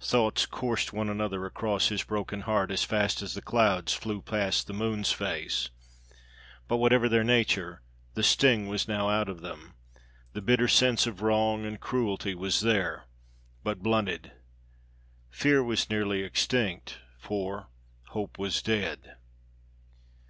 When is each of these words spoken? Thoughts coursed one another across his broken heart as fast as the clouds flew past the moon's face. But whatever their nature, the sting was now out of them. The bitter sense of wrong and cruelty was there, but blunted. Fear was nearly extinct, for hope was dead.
Thoughts 0.00 0.46
coursed 0.46 0.94
one 0.94 1.10
another 1.10 1.44
across 1.44 1.88
his 1.90 2.04
broken 2.04 2.40
heart 2.40 2.70
as 2.70 2.84
fast 2.84 3.20
as 3.20 3.34
the 3.34 3.42
clouds 3.42 3.92
flew 3.92 4.22
past 4.22 4.66
the 4.66 4.72
moon's 4.72 5.12
face. 5.12 5.68
But 6.68 6.78
whatever 6.78 7.06
their 7.06 7.22
nature, 7.22 7.82
the 8.14 8.22
sting 8.22 8.66
was 8.66 8.88
now 8.88 9.10
out 9.10 9.28
of 9.28 9.42
them. 9.42 9.74
The 10.32 10.40
bitter 10.40 10.68
sense 10.68 11.06
of 11.06 11.20
wrong 11.20 11.66
and 11.66 11.78
cruelty 11.78 12.34
was 12.34 12.62
there, 12.62 13.04
but 13.62 13.82
blunted. 13.82 14.32
Fear 15.28 15.62
was 15.64 15.90
nearly 15.90 16.22
extinct, 16.22 17.00
for 17.18 17.68
hope 18.08 18.38
was 18.38 18.62
dead. 18.62 19.16